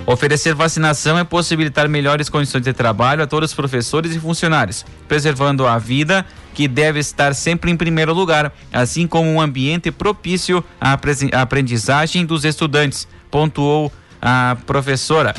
Oferecer 0.06 0.54
vacinação 0.54 1.18
é 1.18 1.24
possibilitar 1.24 1.90
melhores 1.90 2.30
condições 2.30 2.64
de 2.64 2.72
trabalho 2.72 3.24
a 3.24 3.28
todos 3.28 3.50
os 3.50 3.56
professores 3.56 4.16
e 4.16 4.20
funcionários, 4.20 4.86
preservando 5.08 5.66
a 5.66 5.80
vida, 5.80 6.24
que 6.54 6.68
deve 6.68 7.00
estar 7.00 7.34
sempre 7.34 7.72
em 7.72 7.76
primeiro 7.76 8.14
lugar, 8.14 8.54
assim 8.72 9.08
como 9.08 9.28
um 9.28 9.42
ambiente 9.42 9.92
propício 9.92 10.64
à 10.80 10.96
aprendizagem 11.42 12.24
dos 12.24 12.46
estudantes, 12.46 13.08
pontuou 13.32 13.92
a 14.22 14.58
professora. 14.66 15.34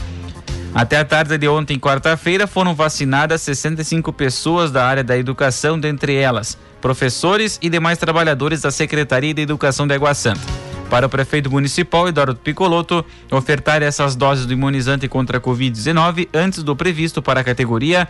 Até 0.74 0.98
a 0.98 1.04
tarde 1.04 1.38
de 1.38 1.48
ontem, 1.48 1.78
quarta-feira, 1.78 2.46
foram 2.46 2.74
vacinadas 2.74 3.40
65 3.42 4.12
pessoas 4.12 4.70
da 4.70 4.86
área 4.86 5.02
da 5.02 5.16
educação, 5.16 5.78
dentre 5.80 6.14
elas 6.14 6.58
professores 6.80 7.58
e 7.62 7.68
demais 7.68 7.98
trabalhadores 7.98 8.60
da 8.60 8.70
Secretaria 8.70 9.34
de 9.34 9.42
Educação 9.42 9.86
de 9.86 9.94
Água 9.94 10.14
Santa 10.14 10.66
para 10.88 11.06
o 11.06 11.08
prefeito 11.08 11.50
municipal 11.50 12.08
Eduardo 12.08 12.36
Picoloto 12.36 13.04
ofertar 13.30 13.82
essas 13.82 14.14
doses 14.14 14.46
do 14.46 14.52
imunizante 14.52 15.08
contra 15.08 15.38
a 15.38 15.40
Covid-19 15.40 16.28
antes 16.32 16.62
do 16.62 16.76
previsto 16.76 17.20
para 17.20 17.40
a 17.40 17.44
categoria 17.44 18.06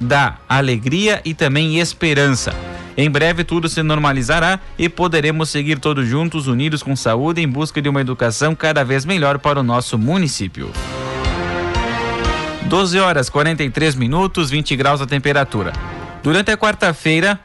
da 0.00 0.38
alegria 0.48 1.20
e 1.24 1.34
também 1.34 1.78
esperança. 1.78 2.54
Em 2.96 3.10
breve 3.10 3.44
tudo 3.44 3.68
se 3.68 3.82
normalizará 3.82 4.60
e 4.78 4.88
poderemos 4.88 5.50
seguir 5.50 5.78
todos 5.78 6.06
juntos, 6.06 6.46
unidos 6.46 6.82
com 6.82 6.94
saúde, 6.96 7.40
em 7.40 7.48
busca 7.48 7.80
de 7.80 7.88
uma 7.88 8.00
educação 8.00 8.54
cada 8.54 8.84
vez 8.84 9.04
melhor 9.04 9.38
para 9.38 9.60
o 9.60 9.62
nosso 9.62 9.96
município. 9.96 10.70
12 12.64 12.98
horas 12.98 13.28
43 13.28 13.94
minutos, 13.94 14.50
20 14.50 14.76
graus 14.76 15.00
a 15.00 15.06
temperatura. 15.06 15.72
Durante 16.22 16.50
a 16.50 16.56
quarta-feira, 16.56 17.40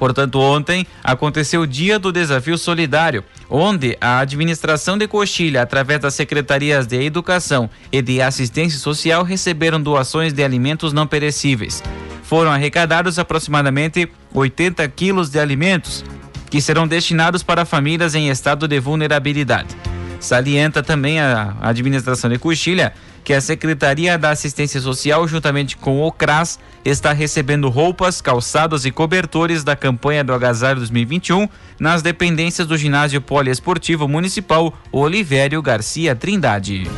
Portanto, 0.00 0.40
ontem 0.40 0.86
aconteceu 1.04 1.60
o 1.60 1.66
Dia 1.66 1.98
do 1.98 2.10
Desafio 2.10 2.56
Solidário, 2.56 3.22
onde 3.50 3.98
a 4.00 4.20
administração 4.20 4.96
de 4.96 5.06
Coxilha, 5.06 5.60
através 5.60 6.00
das 6.00 6.14
secretarias 6.14 6.86
de 6.86 7.04
Educação 7.04 7.68
e 7.92 8.00
de 8.00 8.22
Assistência 8.22 8.78
Social, 8.78 9.22
receberam 9.22 9.78
doações 9.78 10.32
de 10.32 10.42
alimentos 10.42 10.94
não 10.94 11.06
perecíveis. 11.06 11.82
Foram 12.22 12.50
arrecadados 12.50 13.18
aproximadamente 13.18 14.10
80 14.34 14.86
quilos 14.88 15.30
de 15.30 15.38
alimentos, 15.38 16.04
que 16.50 16.60
serão 16.60 16.86
destinados 16.86 17.42
para 17.42 17.64
famílias 17.64 18.14
em 18.14 18.28
estado 18.28 18.66
de 18.66 18.80
vulnerabilidade. 18.80 19.76
Salienta 20.18 20.82
também 20.82 21.20
a 21.20 21.56
administração 21.60 22.28
de 22.28 22.38
Coxilha 22.38 22.92
que 23.24 23.34
a 23.34 23.40
Secretaria 23.40 24.18
da 24.18 24.30
Assistência 24.30 24.80
Social, 24.80 25.26
juntamente 25.28 25.76
com 25.76 26.02
o 26.02 26.10
CRAS, 26.10 26.58
está 26.84 27.12
recebendo 27.12 27.68
roupas, 27.68 28.20
calçados 28.20 28.86
e 28.86 28.90
cobertores 28.90 29.62
da 29.62 29.76
campanha 29.76 30.24
do 30.24 30.32
Agasalho 30.32 30.78
2021 30.78 31.48
nas 31.78 32.02
dependências 32.02 32.66
do 32.66 32.76
Ginásio 32.76 33.20
Poliesportivo 33.20 34.08
Municipal 34.08 34.72
Olivério 34.90 35.60
Garcia 35.62 36.16
Trindade. 36.16 36.90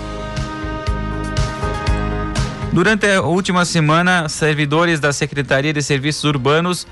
Durante 2.72 3.06
a 3.06 3.20
última 3.20 3.64
semana, 3.66 4.28
servidores 4.28 4.98
da 4.98 5.12
Secretaria 5.12 5.74
de 5.74 5.82
Serviços 5.82 6.24
Urbanos 6.24 6.86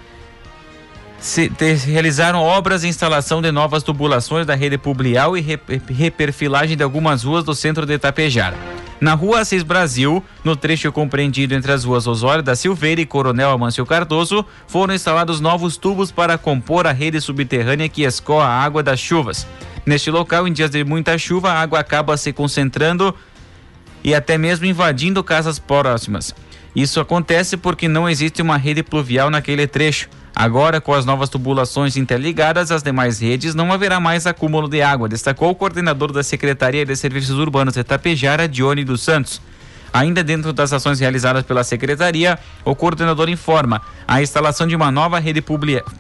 se, 1.21 1.51
realizaram 1.87 2.41
obras 2.41 2.83
e 2.83 2.89
instalação 2.89 3.43
de 3.43 3.53
novas 3.53 3.83
tubulações 3.83 4.47
da 4.47 4.55
rede 4.55 4.79
publial 4.79 5.37
e 5.37 5.41
re, 5.41 5.61
reperfilagem 5.89 6.77
de 6.77 6.83
algumas 6.83 7.23
ruas 7.23 7.45
do 7.45 7.55
centro 7.55 7.85
de 7.85 7.95
Itapejara. 7.95 8.57
Na 9.01 9.15
rua 9.15 9.41
Assis 9.41 9.63
Brasil, 9.63 10.23
no 10.45 10.55
trecho 10.55 10.93
compreendido 10.93 11.55
entre 11.55 11.73
as 11.73 11.85
ruas 11.85 12.07
Osório 12.07 12.43
da 12.43 12.55
Silveira 12.55 13.01
e 13.01 13.07
Coronel 13.07 13.51
Amâncio 13.51 13.87
Cardoso, 13.87 14.45
foram 14.67 14.95
instalados 14.95 15.41
novos 15.41 15.79
tubos 15.79 16.11
para 16.11 16.37
compor 16.37 16.87
a 16.87 16.93
rede 16.93 17.19
subterrânea 17.21 17.89
que 17.89 18.03
escoa 18.03 18.45
a 18.45 18.63
água 18.63 18.83
das 18.83 19.01
chuvas. 19.01 19.47
Neste 19.87 20.11
local, 20.11 20.47
em 20.47 20.53
dias 20.53 20.71
de 20.71 20.85
muita 20.85 21.17
chuva, 21.17 21.51
a 21.51 21.61
água 21.61 21.79
acaba 21.81 22.17
se 22.19 22.31
concentrando 22.33 23.15
e 24.05 24.15
até 24.15 24.37
mesmo 24.37 24.67
invadindo 24.67 25.25
casas 25.25 25.59
próximas. 25.59 26.35
Isso 26.77 27.01
acontece 27.01 27.57
porque 27.57 27.89
não 27.89 28.09
existe 28.09 28.43
uma 28.43 28.59
rede 28.59 28.83
pluvial 28.83 29.31
naquele 29.31 29.67
trecho. 29.67 30.09
Agora, 30.41 30.81
com 30.81 30.95
as 30.95 31.05
novas 31.05 31.29
tubulações 31.29 31.99
interligadas 31.99 32.71
às 32.71 32.83
demais 32.83 33.21
redes, 33.21 33.55
não 33.55 33.71
haverá 33.71 34.01
mais 34.01 34.27
acúmulo 34.27 34.71
de 34.71 34.81
água, 34.81 35.07
destacou 35.07 35.51
o 35.51 35.55
coordenador 35.55 36.13
da 36.13 36.23
Secretaria 36.23 36.83
de 36.87 36.97
Serviços 36.97 37.39
Urbanos 37.39 37.75
de 37.75 37.85
Tapejara, 37.85 38.49
Dione 38.49 38.83
dos 38.83 39.03
Santos. 39.03 39.39
Ainda 39.93 40.25
dentro 40.25 40.51
das 40.55 40.73
ações 40.73 40.99
realizadas 40.99 41.43
pela 41.43 41.63
Secretaria, 41.63 42.39
o 42.65 42.75
coordenador 42.75 43.29
informa 43.29 43.83
a 44.09 44.23
instalação 44.23 44.67
de 44.67 44.75
uma 44.75 44.91
nova 44.91 45.19
rede 45.19 45.45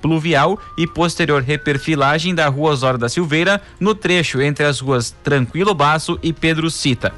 pluvial 0.00 0.58
e 0.78 0.86
posterior 0.86 1.42
reperfilagem 1.42 2.34
da 2.34 2.48
Rua 2.48 2.70
Osório 2.70 2.98
da 2.98 3.10
Silveira 3.10 3.60
no 3.78 3.94
trecho 3.94 4.40
entre 4.40 4.64
as 4.64 4.80
ruas 4.80 5.14
Tranquilo 5.22 5.74
Baço 5.74 6.18
e 6.22 6.32
Pedro 6.32 6.70
Cita. 6.70 7.12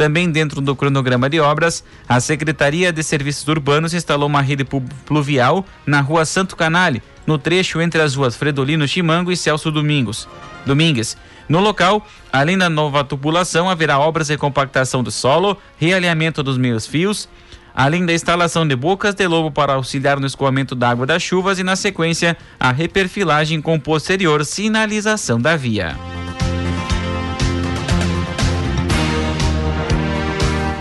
Também 0.00 0.30
dentro 0.30 0.62
do 0.62 0.74
cronograma 0.74 1.28
de 1.28 1.40
obras, 1.40 1.84
a 2.08 2.18
Secretaria 2.20 2.90
de 2.90 3.02
Serviços 3.02 3.46
Urbanos 3.46 3.92
instalou 3.92 4.26
uma 4.26 4.40
rede 4.40 4.66
pluvial 5.04 5.62
na 5.84 6.00
rua 6.00 6.24
Santo 6.24 6.56
Canale, 6.56 7.02
no 7.26 7.36
trecho 7.36 7.82
entre 7.82 8.00
as 8.00 8.14
ruas 8.14 8.34
Fredolino 8.34 8.88
Chimango 8.88 9.30
e 9.30 9.36
Celso 9.36 9.70
Domingos. 9.70 10.26
Domingues. 10.64 11.18
No 11.46 11.60
local, 11.60 12.08
além 12.32 12.56
da 12.56 12.70
nova 12.70 13.04
tubulação, 13.04 13.68
haverá 13.68 13.98
obras 13.98 14.28
de 14.28 14.38
compactação 14.38 15.02
do 15.02 15.10
solo, 15.10 15.54
realinhamento 15.76 16.42
dos 16.42 16.56
meios 16.56 16.86
fios, 16.86 17.28
além 17.74 18.06
da 18.06 18.14
instalação 18.14 18.66
de 18.66 18.74
bocas 18.74 19.14
de 19.14 19.26
lobo 19.26 19.50
para 19.50 19.74
auxiliar 19.74 20.18
no 20.18 20.26
escoamento 20.26 20.74
da 20.74 20.88
água 20.88 21.04
das 21.04 21.22
chuvas 21.22 21.58
e, 21.58 21.62
na 21.62 21.76
sequência, 21.76 22.38
a 22.58 22.72
reperfilagem 22.72 23.60
com 23.60 23.78
posterior 23.78 24.46
sinalização 24.46 25.38
da 25.38 25.56
via. 25.56 25.94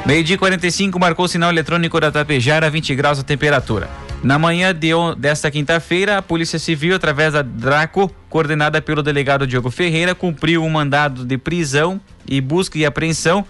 Meio-dia 0.09 0.39
45 0.39 0.99
marcou 0.99 1.25
o 1.25 1.27
sinal 1.27 1.51
eletrônico 1.51 1.99
da 1.99 2.11
Tapejara, 2.11 2.67
20 2.67 2.95
graus 2.95 3.19
a 3.19 3.23
temperatura. 3.23 3.87
Na 4.23 4.39
manhã 4.39 4.73
de, 4.73 4.89
desta 5.15 5.51
quinta-feira, 5.51 6.17
a 6.17 6.21
Polícia 6.23 6.57
Civil, 6.57 6.95
através 6.95 7.33
da 7.33 7.43
Draco, 7.43 8.11
coordenada 8.27 8.81
pelo 8.81 9.03
delegado 9.03 9.45
Diogo 9.45 9.69
Ferreira, 9.69 10.15
cumpriu 10.15 10.63
um 10.63 10.69
mandado 10.71 11.23
de 11.23 11.37
prisão 11.37 12.01
e 12.27 12.41
busca 12.41 12.75
e 12.79 12.87
apreensão 12.87 13.45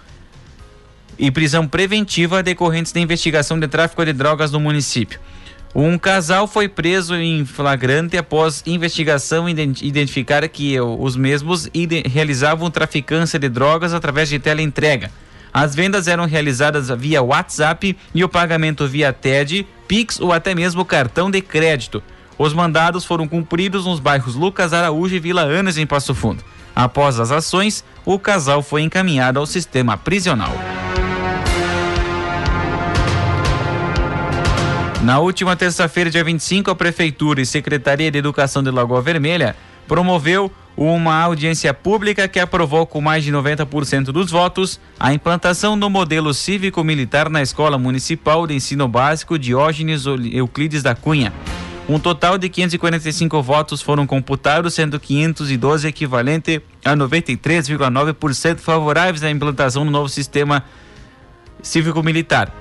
e 1.17 1.31
prisão 1.31 1.65
preventiva 1.65 2.43
decorrentes 2.43 2.91
da 2.91 2.99
investigação 2.99 3.57
de 3.57 3.69
tráfico 3.69 4.03
de 4.03 4.11
drogas 4.11 4.51
no 4.51 4.59
município. 4.59 5.17
Um 5.73 5.97
casal 5.97 6.45
foi 6.45 6.67
preso 6.67 7.15
em 7.15 7.45
flagrante 7.45 8.17
após 8.17 8.63
investigação 8.65 9.47
identificar 9.47 10.45
que 10.49 10.77
os 10.77 11.15
mesmos 11.15 11.69
realizavam 12.05 12.69
traficância 12.69 13.39
de 13.39 13.47
drogas 13.47 13.93
através 13.93 14.27
de 14.27 14.39
teleentrega. 14.39 15.09
As 15.53 15.75
vendas 15.75 16.07
eram 16.07 16.25
realizadas 16.25 16.89
via 16.89 17.21
WhatsApp 17.21 17.97
e 18.13 18.23
o 18.23 18.29
pagamento 18.29 18.87
via 18.87 19.11
TED, 19.11 19.67
Pix 19.87 20.19
ou 20.19 20.31
até 20.31 20.53
mesmo 20.53 20.85
cartão 20.85 21.31
de 21.31 21.41
crédito. 21.41 22.03
Os 22.37 22.53
mandados 22.53 23.03
foram 23.03 23.27
cumpridos 23.27 23.85
nos 23.85 23.99
bairros 23.99 24.35
Lucas 24.35 24.71
Araújo 24.73 25.15
e 25.15 25.19
Vila 25.19 25.41
Anas, 25.41 25.77
em 25.77 25.85
Passo 25.85 26.13
Fundo. 26.15 26.43
Após 26.75 27.19
as 27.19 27.31
ações, 27.31 27.83
o 28.05 28.17
casal 28.17 28.61
foi 28.61 28.83
encaminhado 28.83 29.39
ao 29.39 29.45
sistema 29.45 29.97
prisional. 29.97 30.53
Na 35.03 35.19
última 35.19 35.55
terça-feira, 35.55 36.09
dia 36.09 36.23
25, 36.23 36.69
a 36.69 36.75
Prefeitura 36.75 37.41
e 37.41 37.45
Secretaria 37.45 38.11
de 38.11 38.17
Educação 38.17 38.61
de 38.61 38.69
Lagoa 38.69 39.01
Vermelha 39.01 39.55
promoveu 39.89 40.51
uma 40.77 41.19
audiência 41.19 41.73
pública 41.73 42.27
que 42.27 42.39
aprovou 42.39 42.85
com 42.85 43.01
mais 43.01 43.23
de 43.23 43.33
90% 43.33 44.05
dos 44.05 44.31
votos 44.31 44.79
a 44.97 45.11
implantação 45.11 45.77
do 45.77 45.89
modelo 45.89 46.33
cívico-militar 46.33 47.27
na 47.27 47.41
Escola 47.41 47.77
Municipal 47.77 48.45
de 48.45 48.53
Ensino 48.53 48.87
Básico 48.87 49.37
Diógenes 49.37 50.05
Euclides 50.05 50.83
da 50.83 50.93
Cunha. 50.93 51.33
Um 51.89 51.99
total 51.99 52.37
de 52.37 52.47
545 52.47 53.41
votos 53.41 53.81
foram 53.81 54.05
computados, 54.05 54.75
sendo 54.75 54.99
512 54.99 55.87
equivalente 55.87 56.61
a 56.85 56.95
93,9% 56.95 58.59
favoráveis 58.59 59.23
à 59.23 59.31
implantação 59.31 59.83
do 59.83 59.91
novo 59.91 60.07
sistema 60.07 60.63
cívico-militar. 61.63 62.53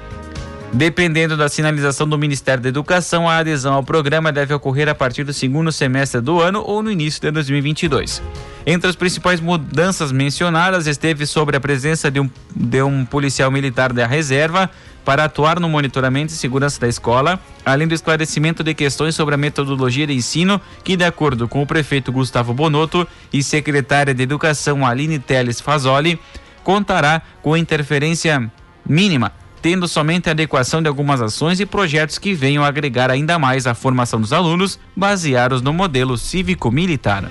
Dependendo 0.73 1.35
da 1.35 1.49
sinalização 1.49 2.07
do 2.07 2.19
Ministério 2.19 2.63
da 2.63 2.69
Educação, 2.69 3.27
a 3.27 3.39
adesão 3.39 3.73
ao 3.73 3.83
programa 3.83 4.31
deve 4.31 4.53
ocorrer 4.53 4.87
a 4.87 4.95
partir 4.95 5.25
do 5.25 5.33
segundo 5.33 5.73
semestre 5.73 6.21
do 6.21 6.41
ano 6.41 6.63
ou 6.65 6.83
no 6.83 6.91
início 6.91 7.23
de 7.23 7.31
2022. 7.31 8.23
Entre 8.67 8.89
as 8.89 8.95
principais 8.95 9.41
mudanças 9.41 10.13
mencionadas 10.13 10.87
esteve 10.87 11.25
sobre 11.25 11.57
a 11.57 11.61
presença 11.61 12.11
de 12.11 12.21
um, 12.21 12.29
de 12.55 12.83
um 12.83 13.07
policial 13.07 13.51
militar 13.51 13.95
da 13.95 14.07
reserva 14.07 14.71
para 15.07 15.25
atuar 15.25 15.59
no 15.59 15.71
monitoramento 15.71 16.35
e 16.35 16.37
segurança 16.37 16.79
da 16.79 16.87
escola, 16.87 17.41
além 17.65 17.89
do 17.89 17.95
esclarecimento 17.95 18.63
de 18.63 18.75
questões 18.75 19.15
sobre 19.15 19.35
a 19.35 19.39
metodologia 19.39 20.07
de 20.07 20.13
ensino, 20.13 20.61
que, 20.85 20.99
de 20.99 21.05
acordo 21.05 21.49
com 21.49 21.63
o 21.63 21.67
prefeito 21.67 22.13
Gustavo 22.13 22.53
Bonotto 22.53 23.09
e 23.33 23.43
secretária 23.43 24.13
de 24.13 24.23
Educação 24.23 24.87
Aline 24.87 25.19
Teles 25.19 25.63
Fazoli, 25.63 26.21
contará 26.63 27.23
com 27.41 27.57
interferência 27.57 28.53
mínima 28.87 29.33
tendo 29.61 29.89
somente 29.89 30.29
a 30.29 30.33
adequação 30.33 30.81
de 30.81 30.89
algumas 30.89 31.21
ações 31.21 31.61
e 31.61 31.67
projetos 31.67 32.19
que 32.19 32.35
venham 32.35 32.65
agregar 32.65 33.11
ainda 33.11 33.39
mais 33.39 33.67
a 33.67 33.75
formação 33.75 34.21
dos 34.21 34.33
alunos, 34.33 34.79
baseados 34.95 35.63
no 35.63 35.73
modelo 35.73 36.17
cívico-militar. 36.17 37.25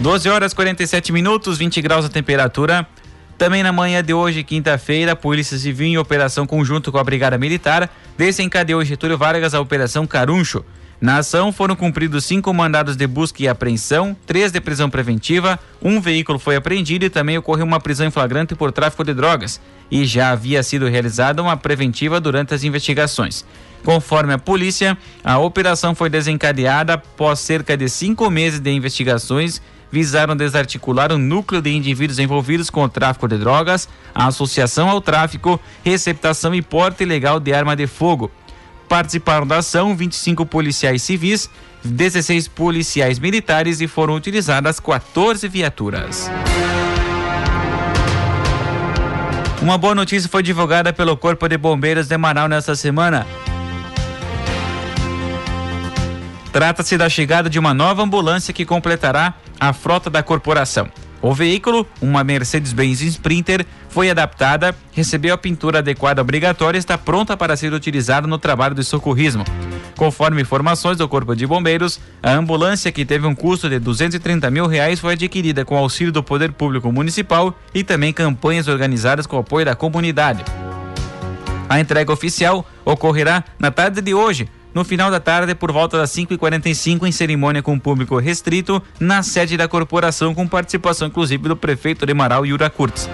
12 0.00 0.28
horas 0.28 0.52
47 0.52 1.12
minutos, 1.12 1.58
20 1.58 1.80
graus 1.80 2.04
a 2.04 2.08
temperatura. 2.08 2.86
Também 3.38 3.62
na 3.62 3.72
manhã 3.72 4.02
de 4.02 4.12
hoje, 4.12 4.44
quinta-feira, 4.44 5.12
a 5.12 5.16
Polícia 5.16 5.58
Civil, 5.58 5.86
em 5.86 5.98
operação 5.98 6.46
conjunto 6.46 6.92
com 6.92 6.98
a 6.98 7.04
Brigada 7.04 7.36
Militar, 7.38 7.90
desencadeou 8.16 8.82
em 8.82 8.84
Getúlio 8.84 9.18
Vargas 9.18 9.54
a 9.54 9.60
Operação 9.60 10.06
Caruncho 10.06 10.64
na 11.00 11.18
ação 11.18 11.52
foram 11.52 11.76
cumpridos 11.76 12.24
cinco 12.24 12.52
mandados 12.54 12.96
de 12.96 13.06
busca 13.06 13.42
e 13.42 13.48
apreensão, 13.48 14.16
três 14.26 14.52
de 14.52 14.60
prisão 14.60 14.88
preventiva, 14.88 15.58
um 15.82 16.00
veículo 16.00 16.38
foi 16.38 16.56
apreendido 16.56 17.04
e 17.04 17.10
também 17.10 17.36
ocorreu 17.36 17.66
uma 17.66 17.80
prisão 17.80 18.06
em 18.06 18.10
flagrante 18.10 18.54
por 18.54 18.72
tráfico 18.72 19.04
de 19.04 19.12
drogas. 19.12 19.60
E 19.90 20.04
já 20.04 20.30
havia 20.30 20.62
sido 20.62 20.88
realizada 20.88 21.42
uma 21.42 21.56
preventiva 21.56 22.20
durante 22.20 22.54
as 22.54 22.64
investigações. 22.64 23.44
Conforme 23.84 24.32
a 24.32 24.38
polícia, 24.38 24.96
a 25.22 25.38
operação 25.38 25.94
foi 25.94 26.08
desencadeada 26.08 26.94
após 26.94 27.38
cerca 27.40 27.76
de 27.76 27.88
cinco 27.88 28.30
meses 28.30 28.60
de 28.60 28.70
investigações 28.70 29.60
visaram 29.94 30.34
desarticular 30.34 31.12
um 31.12 31.18
núcleo 31.18 31.62
de 31.62 31.70
indivíduos 31.70 32.18
envolvidos 32.18 32.68
com 32.68 32.82
o 32.82 32.88
tráfico 32.88 33.28
de 33.28 33.38
drogas, 33.38 33.88
a 34.12 34.26
associação 34.26 34.90
ao 34.90 35.00
tráfico, 35.00 35.60
receptação 35.84 36.52
e 36.52 36.60
porte 36.60 37.04
ilegal 37.04 37.38
de 37.38 37.54
arma 37.54 37.76
de 37.76 37.86
fogo, 37.86 38.28
Participaram 38.88 39.46
da 39.46 39.58
ação 39.58 39.96
25 39.96 40.46
policiais 40.46 41.02
civis, 41.02 41.50
16 41.84 42.48
policiais 42.48 43.18
militares 43.18 43.80
e 43.80 43.88
foram 43.88 44.14
utilizadas 44.14 44.78
14 44.78 45.48
viaturas. 45.48 46.30
Uma 49.60 49.78
boa 49.78 49.94
notícia 49.94 50.28
foi 50.28 50.42
divulgada 50.42 50.92
pelo 50.92 51.16
Corpo 51.16 51.48
de 51.48 51.56
Bombeiros 51.56 52.06
de 52.06 52.18
Manaus 52.18 52.50
nesta 52.50 52.74
semana. 52.74 53.26
Trata-se 56.52 56.96
da 56.96 57.08
chegada 57.08 57.50
de 57.50 57.58
uma 57.58 57.74
nova 57.74 58.02
ambulância 58.02 58.52
que 58.52 58.64
completará 58.64 59.34
a 59.58 59.72
frota 59.72 60.08
da 60.08 60.22
corporação. 60.22 60.88
O 61.24 61.32
veículo, 61.32 61.88
uma 62.02 62.22
Mercedes-Benz 62.22 63.00
Sprinter, 63.00 63.64
foi 63.88 64.10
adaptada, 64.10 64.76
recebeu 64.92 65.32
a 65.32 65.38
pintura 65.38 65.78
adequada 65.78 66.20
obrigatória 66.20 66.76
e 66.76 66.78
está 66.78 66.98
pronta 66.98 67.34
para 67.34 67.56
ser 67.56 67.72
utilizada 67.72 68.26
no 68.26 68.36
trabalho 68.36 68.74
de 68.74 68.84
socorrismo. 68.84 69.42
Conforme 69.96 70.42
informações 70.42 70.98
do 70.98 71.08
Corpo 71.08 71.34
de 71.34 71.46
Bombeiros, 71.46 71.98
a 72.22 72.32
ambulância, 72.32 72.92
que 72.92 73.06
teve 73.06 73.26
um 73.26 73.34
custo 73.34 73.70
de 73.70 73.78
230 73.78 74.50
mil 74.50 74.66
reais, 74.66 75.00
foi 75.00 75.14
adquirida 75.14 75.64
com 75.64 75.78
auxílio 75.78 76.12
do 76.12 76.22
Poder 76.22 76.52
Público 76.52 76.92
Municipal 76.92 77.58
e 77.72 77.82
também 77.82 78.12
campanhas 78.12 78.68
organizadas 78.68 79.26
com 79.26 79.38
apoio 79.38 79.64
da 79.64 79.74
comunidade. 79.74 80.44
A 81.70 81.80
entrega 81.80 82.12
oficial 82.12 82.66
ocorrerá 82.84 83.42
na 83.58 83.70
tarde 83.70 84.02
de 84.02 84.12
hoje, 84.12 84.46
no 84.74 84.84
final 84.84 85.10
da 85.10 85.20
tarde, 85.20 85.54
por 85.54 85.70
volta 85.70 85.96
das 85.96 86.10
5h45, 86.10 87.06
em 87.06 87.12
cerimônia 87.12 87.62
com 87.62 87.78
público 87.78 88.18
restrito, 88.18 88.82
na 88.98 89.22
sede 89.22 89.56
da 89.56 89.68
corporação, 89.68 90.34
com 90.34 90.48
participação 90.48 91.06
inclusive 91.08 91.48
do 91.48 91.56
prefeito 91.56 92.04
de 92.04 92.12
Marau, 92.12 92.44
Yura 92.44 92.68
Kurtz. 92.68 93.08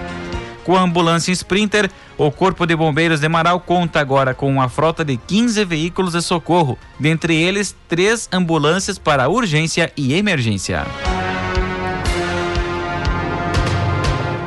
Com 0.65 0.77
a 0.77 0.83
ambulância 0.83 1.33
Sprinter, 1.33 1.91
o 2.17 2.31
Corpo 2.31 2.67
de 2.67 2.75
Bombeiros 2.75 3.21
de 3.21 3.29
Marau 3.29 3.61
conta 3.61 4.01
agora 4.01 4.35
com 4.35 4.51
uma 4.51 4.69
frota 4.69 5.05
de 5.05 5.17
15 5.17 5.65
veículos 5.65 6.13
de 6.13 6.23
socorro, 6.23 6.79
dentre 6.99 7.35
eles 7.35 7.77
três 7.89 8.29
ambulâncias 8.33 8.99
para 8.99 9.29
urgência 9.29 9.93
e 9.97 10.15
emergência. 10.15 10.87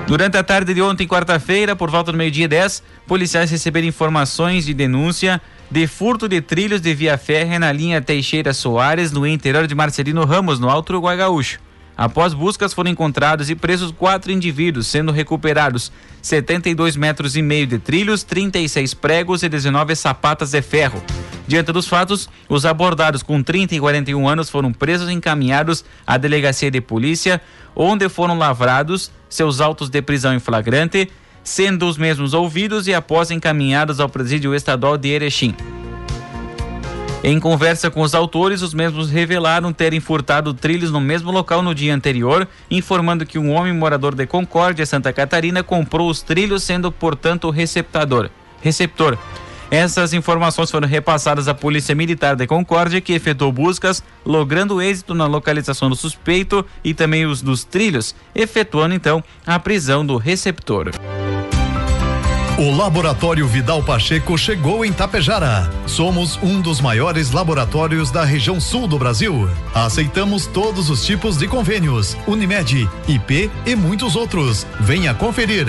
Durante 0.07 0.37
a 0.37 0.43
tarde 0.43 0.73
de 0.73 0.81
ontem, 0.81 1.07
quarta-feira, 1.07 1.75
por 1.75 1.89
volta 1.89 2.11
do 2.11 2.17
meio-dia 2.17 2.47
10, 2.47 2.83
policiais 3.07 3.49
receberam 3.49 3.87
informações 3.87 4.65
de 4.65 4.73
denúncia 4.73 5.41
de 5.69 5.87
furto 5.87 6.27
de 6.27 6.41
trilhos 6.41 6.81
de 6.81 6.93
via 6.93 7.17
férrea 7.17 7.59
na 7.59 7.71
linha 7.71 8.01
Teixeira 8.01 8.53
Soares, 8.53 9.11
no 9.11 9.25
interior 9.25 9.67
de 9.67 9.75
Marcelino 9.75 10.25
Ramos, 10.25 10.59
no 10.59 10.69
Alto 10.69 10.91
Uruguai 10.91 11.17
Gaúcho. 11.17 11.59
Após 11.95 12.33
buscas, 12.33 12.73
foram 12.73 12.89
encontrados 12.89 13.49
e 13.49 13.55
presos 13.55 13.91
quatro 13.91 14.31
indivíduos, 14.31 14.87
sendo 14.87 15.11
recuperados 15.11 15.91
72 16.21 16.95
metros 16.95 17.35
e 17.35 17.41
meio 17.41 17.67
de 17.67 17.77
trilhos, 17.77 18.23
36 18.23 18.93
pregos 18.95 19.43
e 19.43 19.49
19 19.49 19.95
sapatas 19.95 20.51
de 20.51 20.61
ferro. 20.61 21.03
Diante 21.47 21.71
dos 21.71 21.87
fatos, 21.87 22.29
os 22.49 22.65
abordados 22.65 23.21
com 23.21 23.43
30 23.43 23.75
e 23.75 23.79
41 23.79 24.27
anos 24.27 24.49
foram 24.49 24.71
presos 24.73 25.09
e 25.09 25.13
encaminhados 25.13 25.85
à 26.07 26.17
delegacia 26.17 26.71
de 26.71 26.81
polícia, 26.81 27.41
onde 27.75 28.09
foram 28.09 28.37
lavrados 28.37 29.11
seus 29.29 29.61
autos 29.61 29.89
de 29.89 30.01
prisão 30.01 30.33
em 30.33 30.39
flagrante 30.39 31.11
sendo 31.43 31.87
os 31.87 31.97
mesmos 31.97 32.33
ouvidos 32.33 32.87
e 32.87 32.93
após 32.93 33.31
encaminhados 33.31 33.99
ao 33.99 34.09
presídio 34.09 34.55
estadual 34.55 34.97
de 34.97 35.09
Erechim. 35.09 35.55
Em 37.25 37.39
conversa 37.39 37.89
com 37.89 38.01
os 38.01 38.13
autores, 38.13 38.61
os 38.61 38.73
mesmos 38.73 39.09
revelaram 39.09 39.71
terem 39.71 40.01
furtado 40.01 40.53
trilhos 40.53 40.91
no 40.91 40.99
mesmo 40.99 41.31
local 41.31 41.61
no 41.61 41.73
dia 41.73 41.95
anterior, 41.95 42.45
informando 42.69 43.25
que 43.25 43.39
um 43.39 43.51
homem 43.51 43.71
morador 43.71 44.13
de 44.13 44.27
Concórdia, 44.27 44.85
Santa 44.85 45.13
Catarina, 45.13 45.63
comprou 45.63 46.09
os 46.09 46.21
trilhos, 46.21 46.63
sendo, 46.63 46.91
portanto, 46.91 47.49
receptador. 47.49 48.29
Receptor. 48.61 49.17
Essas 49.71 50.13
informações 50.13 50.69
foram 50.69 50.87
repassadas 50.87 51.47
à 51.47 51.53
Polícia 51.53 51.95
Militar 51.95 52.35
de 52.35 52.45
Concórdia, 52.45 53.01
que 53.01 53.13
efetuou 53.13 53.51
buscas, 53.51 54.03
logrando 54.25 54.81
êxito 54.81 55.13
na 55.13 55.25
localização 55.25 55.89
do 55.89 55.95
suspeito 55.95 56.65
e 56.83 56.93
também 56.93 57.25
os 57.25 57.41
dos 57.41 57.63
trilhos, 57.63 58.15
efetuando 58.35 58.93
então 58.93 59.23
a 59.45 59.59
prisão 59.59 60.05
do 60.05 60.17
receptor. 60.17 60.91
O 62.55 62.69
Laboratório 62.69 63.47
Vidal 63.47 63.81
Pacheco 63.81 64.37
chegou 64.37 64.85
em 64.85 64.93
Tapejara. 64.93 65.67
Somos 65.87 66.37
um 66.43 66.61
dos 66.61 66.79
maiores 66.79 67.31
laboratórios 67.31 68.11
da 68.11 68.23
região 68.23 68.61
sul 68.61 68.87
do 68.87 68.99
Brasil. 68.99 69.49
Aceitamos 69.73 70.45
todos 70.45 70.87
os 70.87 71.03
tipos 71.03 71.35
de 71.35 71.47
convênios, 71.47 72.15
Unimed, 72.27 72.87
IP 73.07 73.49
e 73.65 73.75
muitos 73.75 74.15
outros. 74.15 74.67
Venha 74.79 75.15
conferir. 75.15 75.65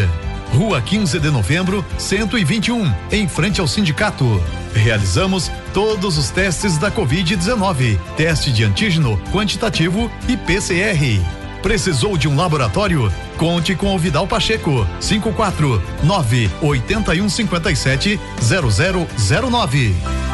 Rua 0.53 0.81
15 0.81 1.19
de 1.19 1.31
Novembro, 1.31 1.85
121, 1.99 2.93
em 3.11 3.27
frente 3.29 3.61
ao 3.61 3.67
sindicato. 3.67 4.43
Realizamos 4.75 5.51
todos 5.73 6.19
os 6.19 6.31
testes 6.31 6.79
da 6.79 6.91
Covid-19, 6.91 7.99
teste 8.17 8.53
de 8.53 8.65
antígeno 8.65 9.19
quantitativo 9.33 10.11
e 10.29 10.37
PCR. 10.37 11.21
Precisou 11.63 12.19
de 12.19 12.29
um 12.29 12.37
laboratório? 12.37 13.11
Conte 13.39 13.75
com 13.75 13.95
o 13.95 13.99
Vidal 13.99 14.27
Pacheco. 14.27 14.87
549 15.01 16.51
8157 16.61 18.21
0009. 18.39 20.34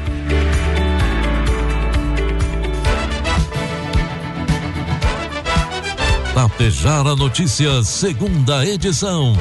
Tapejara 6.33 7.15
Notícias, 7.15 7.87
segunda 7.87 8.65
edição. 8.65 9.37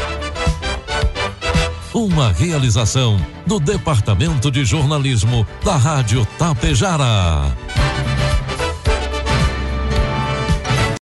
Uma 1.94 2.32
realização 2.32 3.20
do 3.46 3.60
Departamento 3.60 4.50
de 4.50 4.64
Jornalismo 4.64 5.46
da 5.64 5.76
Rádio 5.76 6.26
Tapejara. 6.38 7.56